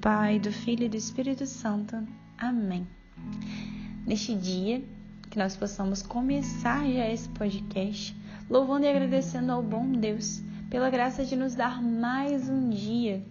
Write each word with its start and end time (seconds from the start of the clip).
Pai, 0.00 0.38
do 0.38 0.52
Filho 0.52 0.84
e 0.84 0.88
do 0.88 0.96
Espírito 0.96 1.44
Santo. 1.44 2.06
Amém. 2.38 2.86
Neste 4.06 4.32
dia, 4.32 4.80
que 5.28 5.36
nós 5.36 5.56
possamos 5.56 6.02
começar 6.02 6.86
já 6.88 7.10
esse 7.10 7.28
podcast 7.30 8.16
louvando 8.48 8.86
e 8.86 8.88
agradecendo 8.88 9.50
ao 9.50 9.60
bom 9.60 9.90
Deus 9.90 10.40
pela 10.70 10.88
graça 10.88 11.24
de 11.24 11.34
nos 11.34 11.56
dar 11.56 11.82
mais 11.82 12.48
um 12.48 12.70
dia, 12.70 13.24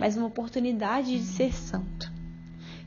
mais 0.00 0.16
uma 0.16 0.26
oportunidade 0.26 1.16
de 1.16 1.24
ser 1.24 1.54
santo. 1.54 2.10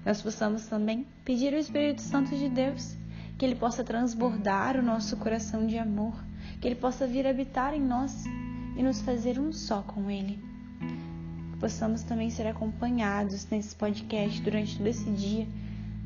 Nós 0.05 0.21
possamos 0.21 0.65
também 0.65 1.07
pedir 1.23 1.53
ao 1.53 1.61
Espírito 1.61 2.01
Santo 2.01 2.35
de 2.35 2.49
Deus 2.49 2.97
que 3.37 3.45
ele 3.45 3.55
possa 3.55 3.85
transbordar 3.85 4.75
o 4.75 4.83
nosso 4.83 5.15
coração 5.15 5.65
de 5.65 5.77
amor, 5.77 6.13
que 6.59 6.67
ele 6.67 6.75
possa 6.75 7.07
vir 7.07 7.25
habitar 7.25 7.73
em 7.73 7.81
nós 7.81 8.25
e 8.75 8.83
nos 8.83 8.99
fazer 9.01 9.39
um 9.39 9.53
só 9.53 9.81
com 9.81 10.11
ele 10.11 10.52
possamos 11.63 12.03
também 12.03 12.29
ser 12.29 12.45
acompanhados 12.45 13.47
nesse 13.49 13.73
podcast 13.73 14.41
durante 14.41 14.75
todo 14.75 14.87
esse 14.87 15.09
dia 15.11 15.47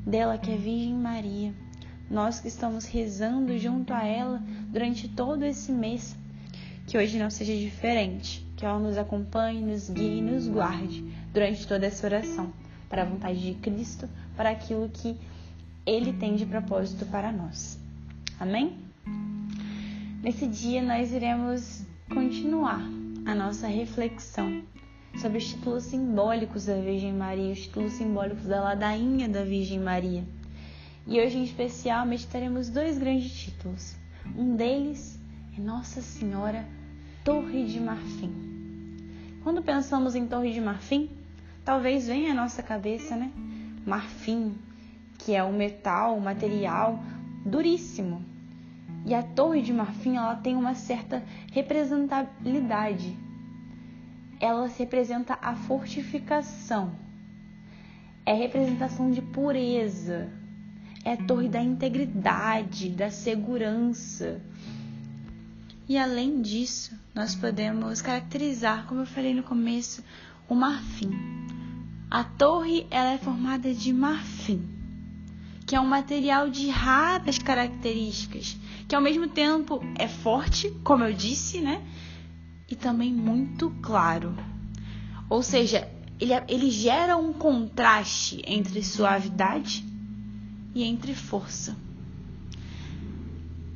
dela 0.05 0.37
que 0.37 0.51
é 0.51 0.55
Virgem 0.55 0.93
Maria. 0.93 1.51
Nós 2.11 2.39
que 2.39 2.47
estamos 2.47 2.85
rezando 2.85 3.57
junto 3.57 3.91
a 3.91 4.05
ela 4.05 4.39
durante 4.69 5.07
todo 5.07 5.43
esse 5.43 5.71
mês, 5.71 6.15
que 6.85 6.95
hoje 6.95 7.17
não 7.17 7.31
seja 7.31 7.55
diferente, 7.55 8.45
que 8.55 8.67
ela 8.67 8.77
nos 8.77 8.99
acompanhe, 8.99 9.59
nos 9.59 9.89
guie 9.89 10.19
e 10.19 10.21
nos 10.21 10.47
guarde 10.47 11.03
durante 11.33 11.65
toda 11.65 11.87
essa 11.87 12.05
oração, 12.05 12.53
para 12.87 13.01
a 13.01 13.05
vontade 13.05 13.41
de 13.41 13.55
Cristo, 13.55 14.07
para 14.35 14.51
aquilo 14.51 14.87
que 14.89 15.17
Ele 15.87 16.13
tem 16.13 16.35
de 16.35 16.45
propósito 16.45 17.03
para 17.07 17.31
nós. 17.31 17.79
Amém? 18.39 18.77
Nesse 20.21 20.45
dia 20.45 20.83
nós 20.83 21.11
iremos 21.11 21.83
continuar 22.13 22.87
a 23.25 23.33
nossa 23.33 23.65
reflexão 23.65 24.61
sobre 25.17 25.39
os 25.39 25.47
títulos 25.47 25.83
simbólicos 25.83 26.65
da 26.65 26.75
Virgem 26.75 27.13
Maria, 27.13 27.51
os 27.51 27.61
títulos 27.61 27.93
simbólicos 27.93 28.45
da 28.45 28.61
ladainha 28.61 29.27
da 29.27 29.43
Virgem 29.43 29.79
Maria. 29.79 30.23
E 31.07 31.19
hoje, 31.19 31.37
em 31.37 31.43
especial, 31.43 32.05
meditaremos 32.05 32.69
dois 32.69 32.97
grandes 32.97 33.31
títulos. 33.31 33.95
Um 34.37 34.55
deles 34.55 35.19
é 35.57 35.61
Nossa 35.61 36.01
Senhora 36.01 36.65
Torre 37.23 37.65
de 37.65 37.79
Marfim. 37.79 38.31
Quando 39.43 39.61
pensamos 39.61 40.15
em 40.15 40.27
Torre 40.27 40.53
de 40.53 40.61
Marfim, 40.61 41.09
talvez 41.65 42.07
venha 42.07 42.31
à 42.31 42.35
nossa 42.35 42.61
cabeça, 42.61 43.15
né? 43.15 43.31
Marfim, 43.85 44.55
que 45.17 45.33
é 45.33 45.43
um 45.43 45.55
metal, 45.55 46.15
um 46.15 46.19
material 46.19 46.99
duríssimo. 47.45 48.21
E 49.05 49.15
a 49.15 49.23
Torre 49.23 49.61
de 49.61 49.73
Marfim, 49.73 50.17
ela 50.17 50.35
tem 50.35 50.55
uma 50.55 50.75
certa 50.75 51.23
representabilidade 51.51 53.26
ela 54.39 54.67
representa 54.67 55.37
a 55.41 55.55
fortificação, 55.55 56.95
é 58.25 58.33
representação 58.33 59.11
de 59.11 59.21
pureza, 59.21 60.29
é 61.03 61.13
a 61.13 61.17
torre 61.17 61.47
da 61.47 61.61
integridade, 61.61 62.89
da 62.89 63.09
segurança. 63.09 64.41
E 65.87 65.97
além 65.97 66.41
disso, 66.41 66.99
nós 67.15 67.33
podemos 67.33 68.01
caracterizar, 68.01 68.85
como 68.87 69.01
eu 69.01 69.05
falei 69.05 69.33
no 69.33 69.43
começo, 69.43 70.03
o 70.49 70.53
marfim. 70.53 71.11
A 72.11 72.23
torre 72.23 72.85
ela 72.91 73.11
é 73.13 73.17
formada 73.17 73.73
de 73.73 73.93
marfim, 73.93 74.67
que 75.65 75.75
é 75.75 75.79
um 75.79 75.87
material 75.87 76.49
de 76.49 76.69
raras 76.69 77.37
características, 77.37 78.57
que 78.87 78.95
ao 78.95 79.01
mesmo 79.01 79.27
tempo 79.29 79.81
é 79.97 80.07
forte, 80.07 80.69
como 80.83 81.03
eu 81.03 81.13
disse, 81.13 81.59
né? 81.59 81.81
E 82.69 82.75
também 82.75 83.13
muito 83.13 83.69
claro. 83.81 84.35
Ou 85.29 85.41
seja, 85.41 85.87
ele, 86.19 86.33
ele 86.47 86.71
gera 86.71 87.17
um 87.17 87.33
contraste 87.33 88.41
entre 88.45 88.83
suavidade 88.83 89.85
e 90.73 90.83
entre 90.83 91.13
força. 91.13 91.75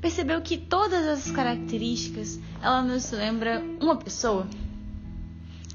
Percebeu 0.01 0.41
que 0.41 0.57
todas 0.57 1.05
essas 1.05 1.31
características 1.31 2.39
ela 2.61 2.81
nos 2.81 3.11
lembra 3.11 3.63
uma 3.79 3.95
pessoa? 3.95 4.47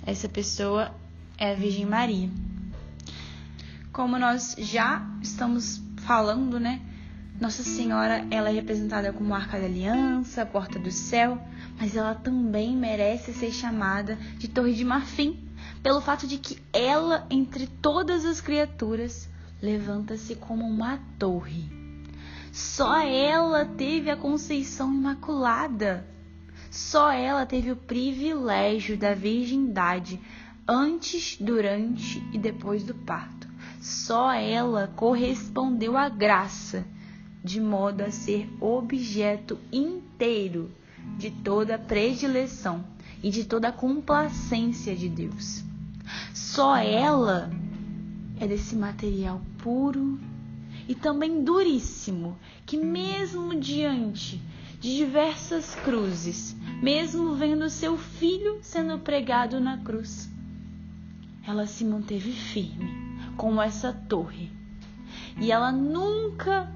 Essa 0.04 0.28
pessoa 0.28 0.92
é 1.38 1.52
a 1.52 1.54
Virgem 1.54 1.86
Maria. 1.86 2.28
Como 3.92 4.18
nós 4.18 4.56
já 4.58 5.06
estamos 5.22 5.80
falando, 5.98 6.58
né? 6.58 6.80
Nossa 7.38 7.62
Senhora, 7.62 8.26
ela 8.30 8.48
é 8.48 8.52
representada 8.52 9.12
como 9.12 9.34
Arca 9.34 9.58
da 9.58 9.66
Aliança, 9.66 10.46
Porta 10.46 10.78
do 10.78 10.90
Céu, 10.90 11.38
mas 11.78 11.94
ela 11.94 12.14
também 12.14 12.74
merece 12.74 13.34
ser 13.34 13.52
chamada 13.52 14.16
de 14.38 14.48
Torre 14.48 14.72
de 14.72 14.84
Marfim, 14.84 15.46
pelo 15.82 16.00
fato 16.00 16.26
de 16.26 16.38
que 16.38 16.58
ela, 16.72 17.26
entre 17.30 17.66
todas 17.66 18.24
as 18.24 18.40
criaturas, 18.40 19.28
levanta-se 19.60 20.34
como 20.34 20.64
uma 20.64 20.98
torre. 21.18 21.70
Só 22.50 22.98
ela 23.00 23.66
teve 23.66 24.10
a 24.10 24.16
conceição 24.16 24.92
imaculada. 24.94 26.06
Só 26.70 27.12
ela 27.12 27.44
teve 27.44 27.70
o 27.70 27.76
privilégio 27.76 28.96
da 28.96 29.12
virgindade 29.12 30.18
antes, 30.66 31.36
durante 31.38 32.26
e 32.32 32.38
depois 32.38 32.82
do 32.82 32.94
parto. 32.94 33.46
Só 33.78 34.32
ela 34.32 34.90
correspondeu 34.96 35.98
à 35.98 36.08
graça, 36.08 36.84
de 37.46 37.60
modo 37.60 38.02
a 38.02 38.10
ser 38.10 38.50
objeto 38.60 39.56
inteiro 39.72 40.68
de 41.16 41.30
toda 41.30 41.78
predileção 41.78 42.84
e 43.22 43.30
de 43.30 43.44
toda 43.44 43.70
complacência 43.70 44.96
de 44.96 45.08
Deus. 45.08 45.62
Só 46.34 46.76
ela 46.76 47.48
é 48.40 48.48
desse 48.48 48.74
material 48.74 49.40
puro 49.58 50.18
e 50.88 50.94
também 50.96 51.44
duríssimo, 51.44 52.36
que 52.66 52.76
mesmo 52.76 53.54
diante 53.54 54.42
de 54.80 54.96
diversas 54.96 55.76
cruzes, 55.76 56.56
mesmo 56.82 57.36
vendo 57.36 57.70
seu 57.70 57.96
filho 57.96 58.58
sendo 58.60 58.98
pregado 58.98 59.60
na 59.60 59.78
cruz, 59.78 60.28
ela 61.46 61.64
se 61.64 61.84
manteve 61.84 62.32
firme, 62.32 62.90
como 63.36 63.62
essa 63.62 63.92
torre. 63.92 64.50
E 65.40 65.52
ela 65.52 65.70
nunca 65.70 66.75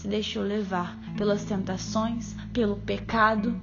se 0.00 0.08
deixou 0.08 0.42
levar 0.42 0.98
pelas 1.14 1.44
tentações, 1.44 2.34
pelo 2.54 2.76
pecado. 2.76 3.60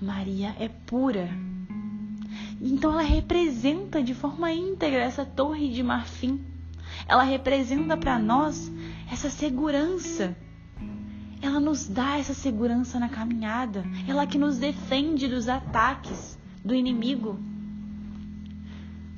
Maria 0.00 0.54
é 0.60 0.68
pura. 0.68 1.28
Então 2.60 2.92
ela 2.92 3.02
representa 3.02 4.00
de 4.00 4.14
forma 4.14 4.52
íntegra 4.52 5.00
essa 5.00 5.24
torre 5.24 5.72
de 5.72 5.82
marfim. 5.82 6.40
Ela 7.08 7.24
representa 7.24 7.96
para 7.96 8.16
nós 8.16 8.70
essa 9.10 9.28
segurança. 9.28 10.36
Ela 11.42 11.58
nos 11.58 11.88
dá 11.88 12.18
essa 12.18 12.32
segurança 12.32 13.00
na 13.00 13.08
caminhada. 13.08 13.84
Ela 14.06 14.24
que 14.24 14.38
nos 14.38 14.56
defende 14.56 15.26
dos 15.26 15.48
ataques 15.48 16.38
do 16.64 16.72
inimigo. 16.72 17.40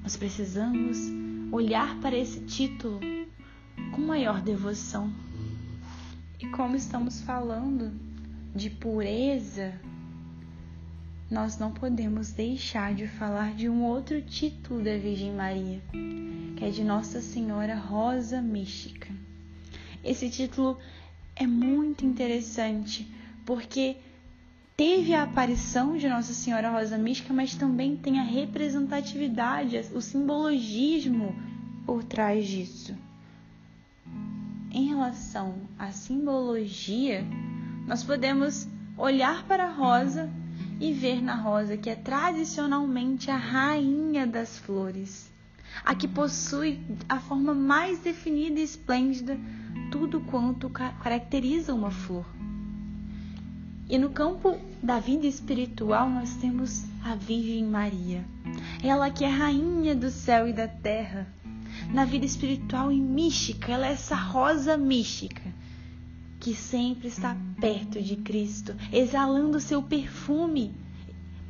Nós 0.02 0.16
precisamos 0.16 0.96
olhar 1.52 1.94
para 1.96 2.16
esse 2.16 2.40
título 2.40 3.00
com 3.92 4.00
maior 4.00 4.40
devoção. 4.40 5.27
E 6.40 6.46
como 6.46 6.76
estamos 6.76 7.20
falando 7.22 7.92
de 8.54 8.70
pureza, 8.70 9.74
nós 11.28 11.58
não 11.58 11.72
podemos 11.72 12.30
deixar 12.30 12.94
de 12.94 13.08
falar 13.08 13.54
de 13.54 13.68
um 13.68 13.82
outro 13.82 14.22
título 14.22 14.80
da 14.80 14.96
Virgem 14.96 15.32
Maria, 15.34 15.80
que 16.56 16.64
é 16.64 16.70
de 16.70 16.84
Nossa 16.84 17.20
Senhora 17.20 17.74
Rosa 17.74 18.40
Mística. 18.40 19.08
Esse 20.04 20.30
título 20.30 20.78
é 21.34 21.44
muito 21.44 22.06
interessante 22.06 23.12
porque 23.44 23.96
teve 24.76 25.14
a 25.14 25.24
aparição 25.24 25.96
de 25.96 26.08
Nossa 26.08 26.32
Senhora 26.32 26.70
Rosa 26.70 26.96
Mística, 26.96 27.34
mas 27.34 27.56
também 27.56 27.96
tem 27.96 28.20
a 28.20 28.22
representatividade, 28.22 29.76
o 29.92 30.00
simbologismo 30.00 31.34
por 31.84 32.04
trás 32.04 32.46
disso 32.46 33.07
em 34.78 34.86
relação 34.86 35.56
à 35.76 35.90
simbologia, 35.90 37.26
nós 37.84 38.04
podemos 38.04 38.68
olhar 38.96 39.44
para 39.48 39.64
a 39.64 39.72
rosa 39.72 40.30
e 40.78 40.92
ver 40.92 41.20
na 41.20 41.34
rosa 41.34 41.76
que 41.76 41.90
é 41.90 41.96
tradicionalmente 41.96 43.28
a 43.28 43.36
rainha 43.36 44.24
das 44.24 44.56
flores, 44.56 45.32
a 45.84 45.96
que 45.96 46.06
possui 46.06 46.80
a 47.08 47.18
forma 47.18 47.52
mais 47.54 47.98
definida 47.98 48.60
e 48.60 48.62
esplêndida, 48.62 49.36
tudo 49.90 50.20
quanto 50.20 50.70
caracteriza 50.70 51.74
uma 51.74 51.90
flor. 51.90 52.24
E 53.90 53.98
no 53.98 54.10
campo 54.10 54.56
da 54.80 55.00
vida 55.00 55.26
espiritual 55.26 56.08
nós 56.08 56.34
temos 56.34 56.84
a 57.04 57.16
Virgem 57.16 57.64
Maria, 57.64 58.24
ela 58.80 59.10
que 59.10 59.24
é 59.24 59.28
rainha 59.28 59.96
do 59.96 60.08
céu 60.08 60.46
e 60.46 60.52
da 60.52 60.68
terra. 60.68 61.26
Na 61.92 62.04
vida 62.04 62.26
espiritual 62.26 62.92
e 62.92 63.00
mística, 63.00 63.72
ela 63.72 63.86
é 63.86 63.92
essa 63.92 64.14
rosa 64.14 64.76
mística 64.76 65.42
que 66.38 66.54
sempre 66.54 67.08
está 67.08 67.36
perto 67.60 68.00
de 68.00 68.16
Cristo, 68.16 68.74
exalando 68.92 69.58
seu 69.58 69.82
perfume. 69.82 70.74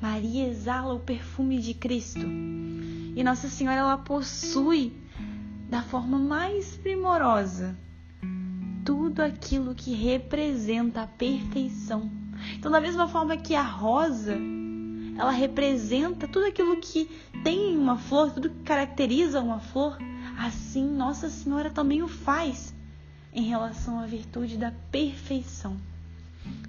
Maria 0.01 0.49
exala 0.49 0.95
o 0.95 1.01
perfume 1.01 1.59
de 1.59 1.75
Cristo. 1.75 2.25
E 2.25 3.23
Nossa 3.23 3.49
Senhora 3.49 3.81
ela 3.81 3.99
possui 3.99 4.93
da 5.69 5.83
forma 5.83 6.19
mais 6.19 6.77
primorosa 6.77 7.77
tudo 8.85 9.21
aquilo 9.21 9.75
que 9.75 9.93
representa 9.93 11.03
a 11.03 11.07
perfeição. 11.07 12.11
Então, 12.55 12.71
da 12.71 12.81
mesma 12.81 13.09
forma 13.09 13.37
que 13.37 13.55
a 13.55 13.63
rosa, 13.63 14.39
ela 15.19 15.31
representa 15.31 16.27
tudo 16.27 16.47
aquilo 16.47 16.77
que 16.77 17.11
tem 17.43 17.77
uma 17.77 17.99
flor, 17.99 18.31
tudo 18.31 18.49
que 18.49 18.63
caracteriza 18.63 19.41
uma 19.41 19.61
flor, 19.61 19.99
assim 20.39 20.89
Nossa 20.89 21.29
Senhora 21.29 21.69
também 21.69 22.03
o 22.03 22.09
faz 22.09 22.73
em 23.33 23.43
relação 23.43 23.99
à 23.99 24.07
virtude 24.07 24.57
da 24.57 24.71
perfeição. 24.91 25.77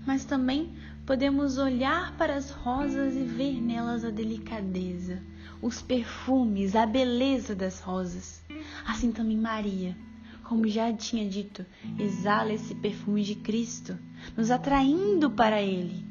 Mas 0.06 0.26
também 0.26 0.74
podemos 1.06 1.58
olhar 1.58 2.16
para 2.18 2.36
as 2.36 2.50
rosas 2.50 3.16
e 3.16 3.24
ver 3.24 3.62
nelas 3.62 4.04
a 4.04 4.10
delicadeza, 4.10 5.22
os 5.62 5.82
perfumes, 5.82 6.76
a 6.76 6.86
beleza 6.86 7.56
das 7.56 7.80
rosas. 7.80 8.44
Assim 8.86 9.12
também 9.12 9.38
Maria, 9.38 9.96
como 10.44 10.68
já 10.68 10.92
tinha 10.92 11.30
dito, 11.30 11.64
exala 12.00 12.52
esse 12.52 12.74
perfume 12.74 13.24
de 13.24 13.36
Cristo, 13.36 13.98
nos 14.36 14.50
atraindo 14.50 15.30
para 15.30 15.62
Ele. 15.62 16.06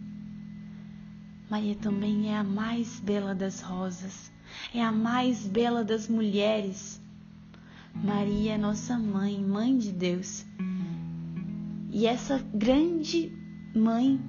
Maria 1.50 1.74
também 1.74 2.32
é 2.32 2.36
a 2.36 2.44
mais 2.44 3.00
bela 3.00 3.34
das 3.34 3.60
rosas, 3.60 4.30
é 4.72 4.82
a 4.82 4.92
mais 4.92 5.46
bela 5.46 5.82
das 5.82 6.08
mulheres, 6.08 7.00
Maria 8.02 8.54
é 8.54 8.58
nossa 8.58 8.96
mãe, 8.96 9.42
mãe 9.42 9.76
de 9.76 9.90
Deus. 9.90 10.46
E 11.90 12.06
essa 12.06 12.38
grande 12.54 13.32
mãe, 13.74 14.20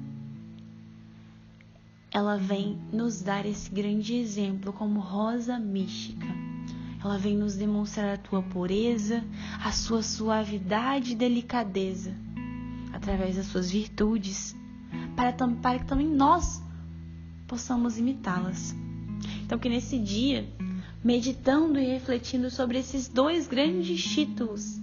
ela 2.11 2.37
vem 2.37 2.79
nos 2.91 3.21
dar 3.21 3.45
esse 3.45 3.69
grande 3.69 4.15
exemplo 4.15 4.73
como 4.73 4.99
rosa 4.99 5.59
mística. 5.59 6.25
Ela 7.01 7.17
vem 7.17 7.37
nos 7.37 7.55
demonstrar 7.55 8.15
a 8.15 8.17
tua 8.17 8.41
pureza, 8.41 9.23
a 9.63 9.71
sua 9.71 10.01
suavidade 10.01 11.11
e 11.11 11.15
delicadeza, 11.15 12.13
através 12.91 13.37
das 13.37 13.45
suas 13.45 13.69
virtudes, 13.69 14.55
para, 15.15 15.31
para 15.31 15.79
que 15.79 15.85
também 15.85 16.07
nós 16.07 16.61
possamos 17.47 17.97
imitá-las. 17.97 18.75
Então, 19.43 19.59
que 19.59 19.69
nesse 19.69 19.97
dia 19.99 20.49
meditando 21.03 21.79
e 21.79 21.85
refletindo 21.85 22.49
sobre 22.49 22.79
esses 22.79 23.07
dois 23.07 23.47
grandes 23.47 24.03
títulos, 24.03 24.79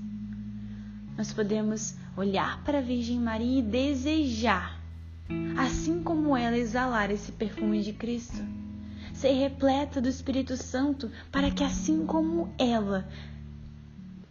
nós 1.16 1.32
podemos 1.32 1.94
olhar 2.16 2.62
para 2.64 2.78
a 2.78 2.82
Virgem 2.82 3.20
Maria 3.20 3.58
e 3.58 3.62
desejar, 3.62 4.80
assim 5.56 6.02
como 6.02 6.36
ela, 6.36 6.56
exalar 6.56 7.10
esse 7.10 7.32
perfume 7.32 7.82
de 7.82 7.92
Cristo, 7.92 8.42
ser 9.12 9.32
repleta 9.32 10.00
do 10.00 10.08
Espírito 10.08 10.56
Santo, 10.56 11.10
para 11.30 11.50
que, 11.50 11.64
assim 11.64 12.04
como 12.06 12.52
ela, 12.58 13.08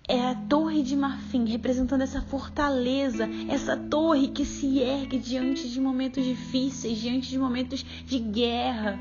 é 0.08 0.28
a 0.28 0.36
torre 0.36 0.84
de 0.84 0.96
marfim, 0.96 1.46
representando 1.46 2.02
essa 2.02 2.22
fortaleza, 2.22 3.28
essa 3.50 3.76
torre 3.76 4.28
que 4.28 4.46
se 4.46 4.80
ergue 4.80 5.18
diante 5.18 5.68
de 5.68 5.82
momentos 5.82 6.24
difíceis, 6.24 7.00
diante 7.00 7.30
de 7.30 7.40
momentos 7.40 7.84
de 8.06 8.20
guerra, 8.20 9.00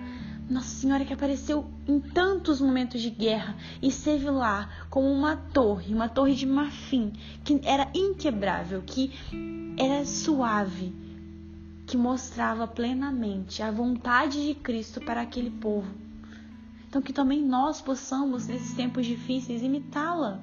nossa 0.48 0.68
Senhora 0.68 1.04
que 1.04 1.12
apareceu 1.12 1.64
em 1.88 2.00
tantos 2.00 2.60
momentos 2.60 3.00
de 3.00 3.10
guerra 3.10 3.56
e 3.80 3.88
esteve 3.88 4.28
lá 4.28 4.68
como 4.90 5.10
uma 5.10 5.36
torre, 5.36 5.94
uma 5.94 6.08
torre 6.08 6.34
de 6.34 6.46
marfim, 6.46 7.12
que 7.42 7.60
era 7.64 7.90
inquebrável, 7.94 8.82
que 8.84 9.10
era 9.78 10.04
suave, 10.04 10.94
que 11.86 11.96
mostrava 11.96 12.66
plenamente 12.66 13.62
a 13.62 13.70
vontade 13.70 14.46
de 14.46 14.54
Cristo 14.54 15.00
para 15.00 15.22
aquele 15.22 15.50
povo. 15.50 15.90
Então, 16.88 17.02
que 17.02 17.12
também 17.12 17.42
nós 17.42 17.80
possamos, 17.80 18.46
nesses 18.46 18.74
tempos 18.74 19.06
difíceis, 19.06 19.62
imitá-la 19.62 20.40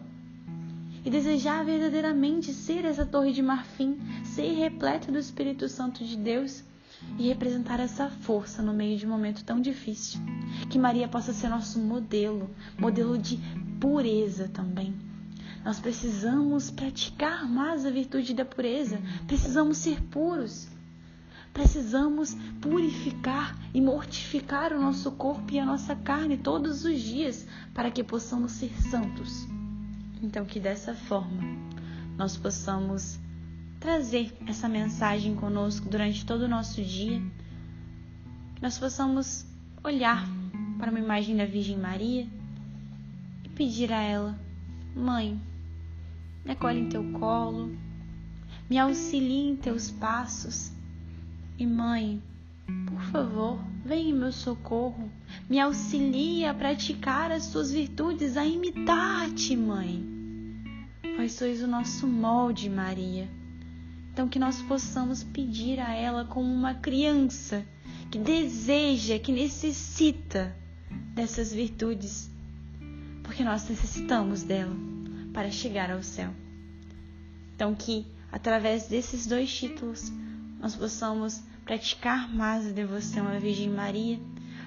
e 1.06 1.10
desejar 1.10 1.64
verdadeiramente 1.64 2.54
ser 2.54 2.86
essa 2.86 3.06
torre 3.06 3.32
de 3.32 3.42
marfim, 3.42 4.00
ser 4.24 4.52
repleta 4.54 5.12
do 5.12 5.18
Espírito 5.18 5.68
Santo 5.70 6.04
de 6.04 6.18
Deus 6.18 6.64
e 7.18 7.28
representar 7.28 7.80
essa 7.80 8.10
força 8.10 8.62
no 8.62 8.74
meio 8.74 8.98
de 8.98 9.06
um 9.06 9.10
momento 9.10 9.44
tão 9.44 9.60
difícil. 9.60 10.20
Que 10.70 10.80
Maria 10.80 11.08
possa 11.08 11.34
ser 11.34 11.50
nosso 11.50 11.80
modelo, 11.80 12.50
modelo 12.78 13.18
de 13.18 13.38
pureza 13.80 14.48
também. 14.48 14.94
Nós 15.64 15.80
precisamos 15.80 16.72
praticar 16.72 17.48
mais 17.48 17.86
a 17.86 17.92
virtude 17.92 18.34
da 18.34 18.44
pureza, 18.44 19.00
precisamos 19.28 19.78
ser 19.78 20.02
puros. 20.04 20.68
Precisamos 21.54 22.36
purificar 22.62 23.58
e 23.74 23.82
mortificar 23.82 24.72
o 24.72 24.82
nosso 24.82 25.12
corpo 25.12 25.52
e 25.52 25.60
a 25.60 25.66
nossa 25.66 25.96
carne 25.96 26.38
todos 26.38 26.86
os 26.86 27.00
dias 27.00 27.46
para 27.74 27.92
que 27.92 28.04
possamos 28.04 28.54
ser 28.54 28.72
santos. 28.90 29.46
Então, 30.22 30.46
que 30.46 30.60
dessa 30.60 30.94
forma 30.94 31.44
nós 32.18 32.38
possamos 32.38 33.20
trazer 33.82 34.32
essa 34.46 34.70
mensagem 34.70 35.36
conosco 35.36 35.90
durante 35.90 36.24
todo 36.24 36.44
o 36.44 36.48
nosso 36.48 36.84
dia, 36.84 37.20
que 38.56 38.62
nós 38.62 38.78
possamos 38.78 39.44
olhar 39.84 40.24
para 40.78 40.92
uma 40.92 41.00
imagem 41.00 41.36
da 41.36 41.46
Virgem 41.46 41.80
Maria 41.80 42.28
e 43.44 43.50
pedir 43.50 43.92
a 43.92 44.00
ela: 44.00 44.40
Mãe, 44.96 45.42
me 46.46 46.52
acolhe 46.52 46.80
em 46.80 46.90
teu 46.90 47.04
colo, 47.14 47.76
me 48.70 48.78
auxilie 48.78 49.50
em 49.50 49.56
teus 49.56 49.90
passos. 49.90 50.72
E 51.58 51.66
mãe, 51.66 52.22
por 52.86 53.02
favor, 53.06 53.60
vem 53.84 54.12
em 54.12 54.14
meu 54.14 54.32
socorro, 54.32 55.12
me 55.50 55.60
auxilie 55.60 56.46
a 56.46 56.54
praticar 56.54 57.32
as 57.32 57.52
tuas 57.52 57.72
virtudes, 57.72 58.38
a 58.38 58.46
imitar-te, 58.46 59.56
mãe. 59.56 60.06
Vós 61.18 61.34
sois 61.34 61.64
o 61.64 61.68
nosso 61.68 62.08
molde, 62.08 62.70
Maria 62.70 63.41
então, 64.14 64.28
que 64.28 64.38
nós 64.38 64.62
possamos 64.64 65.24
pedir 65.24 65.80
a 65.80 65.94
ela 65.94 66.26
como 66.26 66.54
uma 66.54 66.74
criança 66.74 67.66
que 68.12 68.20
deseja, 68.20 69.18
que 69.18 69.32
necessita 69.32 70.54
dessas 71.16 71.54
virtudes, 71.54 72.30
porque 73.24 73.42
nós 73.42 73.68
necessitamos 73.70 74.44
dela 74.44 74.76
para 75.34 75.50
chegar 75.50 75.90
ao 75.90 76.04
céu. 76.04 76.30
Então, 77.56 77.74
que 77.74 78.06
através 78.30 78.88
desses 78.88 79.26
dois 79.26 79.54
títulos 79.54 80.12
nós 80.60 80.76
possamos 80.76 81.42
praticar 81.64 82.28
mais 82.34 82.68
a 82.68 82.72
devoção 82.72 83.28
à 83.28 83.40
Virgem 83.40 83.70
Maria 83.70 84.20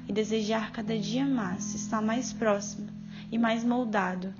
e 0.08 0.12
desejar 0.12 0.72
cada 0.72 0.98
dia 0.98 1.26
mais 1.26 1.74
estar 1.74 2.00
mais 2.00 2.32
próximo 2.32 2.88
e 3.30 3.36
mais 3.36 3.62
moldado 3.62 4.32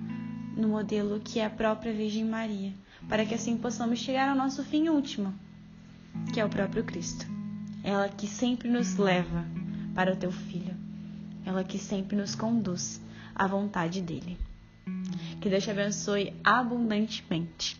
no 0.57 0.69
modelo 0.69 1.19
que 1.19 1.39
é 1.39 1.45
a 1.45 1.49
própria 1.49 1.93
Virgem 1.93 2.25
Maria 2.25 2.73
para 3.07 3.25
que 3.25 3.33
assim 3.35 3.57
possamos 3.57 3.99
chegar 3.99 4.29
ao 4.29 4.35
nosso 4.35 4.63
fim 4.63 4.89
último, 4.89 5.33
que 6.33 6.39
é 6.39 6.45
o 6.45 6.49
próprio 6.49 6.83
Cristo. 6.83 7.25
Ela 7.83 8.09
que 8.09 8.27
sempre 8.27 8.69
nos 8.69 8.97
leva 8.97 9.45
para 9.93 10.11
o 10.11 10.15
teu 10.15 10.31
filho, 10.31 10.75
ela 11.45 11.63
que 11.63 11.77
sempre 11.77 12.15
nos 12.15 12.33
conduz 12.33 13.01
à 13.33 13.47
vontade 13.47 14.01
dele. 14.01 14.37
Que 15.39 15.49
Deus 15.49 15.63
te 15.63 15.71
abençoe 15.71 16.33
abundantemente. 16.43 17.79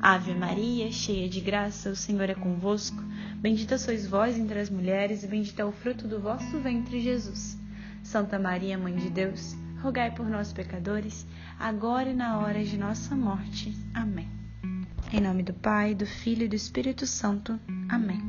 Ave 0.00 0.34
Maria, 0.34 0.92
cheia 0.92 1.28
de 1.28 1.40
graça, 1.40 1.90
o 1.90 1.96
Senhor 1.96 2.28
é 2.28 2.34
convosco. 2.34 3.02
Bendita 3.36 3.78
sois 3.78 4.06
vós 4.06 4.36
entre 4.36 4.58
as 4.58 4.68
mulheres, 4.68 5.22
e 5.22 5.26
bendito 5.26 5.58
é 5.58 5.64
o 5.64 5.72
fruto 5.72 6.06
do 6.06 6.20
vosso 6.20 6.58
ventre, 6.58 7.00
Jesus. 7.00 7.58
Santa 8.02 8.38
Maria, 8.38 8.76
Mãe 8.76 8.94
de 8.94 9.08
Deus, 9.08 9.56
rogai 9.82 10.10
por 10.14 10.26
nós, 10.26 10.52
pecadores, 10.52 11.26
agora 11.58 12.10
e 12.10 12.14
na 12.14 12.38
hora 12.38 12.62
de 12.62 12.76
nossa 12.76 13.14
morte. 13.14 13.74
Amém. 13.94 14.39
Em 15.12 15.20
nome 15.20 15.42
do 15.42 15.52
Pai, 15.52 15.92
do 15.92 16.06
Filho 16.06 16.44
e 16.44 16.48
do 16.48 16.54
Espírito 16.54 17.04
Santo. 17.04 17.58
Amém. 17.88 18.20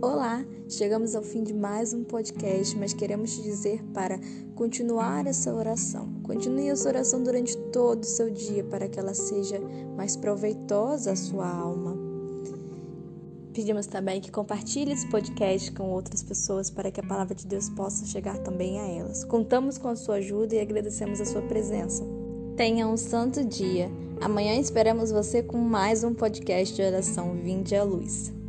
Olá, 0.00 0.42
Chegamos 0.70 1.14
ao 1.14 1.22
fim 1.22 1.42
de 1.44 1.52
mais 1.52 1.92
um 1.92 2.02
podcast, 2.02 2.78
mas 2.78 2.94
queremos 2.94 3.36
te 3.36 3.42
dizer 3.42 3.84
para 3.92 4.18
continuar 4.54 5.26
essa 5.26 5.52
oração. 5.54 6.08
Continue 6.22 6.70
essa 6.70 6.88
oração 6.88 7.22
durante 7.22 7.54
todo 7.70 8.02
o 8.02 8.06
seu 8.06 8.30
dia 8.30 8.64
para 8.64 8.88
que 8.88 8.98
ela 8.98 9.12
seja 9.12 9.60
mais 9.98 10.16
proveitosa 10.16 11.12
à 11.12 11.16
sua 11.16 11.46
alma. 11.46 12.01
Pedimos 13.52 13.86
também 13.86 14.20
que 14.20 14.30
compartilhe 14.30 14.92
esse 14.92 15.06
podcast 15.08 15.70
com 15.72 15.90
outras 15.90 16.22
pessoas 16.22 16.70
para 16.70 16.90
que 16.90 17.00
a 17.00 17.06
palavra 17.06 17.34
de 17.34 17.46
Deus 17.46 17.68
possa 17.68 18.06
chegar 18.06 18.38
também 18.38 18.80
a 18.80 18.86
elas. 18.86 19.24
Contamos 19.24 19.76
com 19.76 19.88
a 19.88 19.96
sua 19.96 20.16
ajuda 20.16 20.54
e 20.54 20.60
agradecemos 20.60 21.20
a 21.20 21.24
sua 21.26 21.42
presença. 21.42 22.02
Tenha 22.56 22.88
um 22.88 22.96
santo 22.96 23.44
dia. 23.44 23.90
Amanhã 24.20 24.54
esperamos 24.54 25.10
você 25.10 25.42
com 25.42 25.58
mais 25.58 26.02
um 26.02 26.14
podcast 26.14 26.74
de 26.74 26.82
oração 26.82 27.34
Vinde 27.34 27.76
à 27.76 27.82
Luz. 27.82 28.41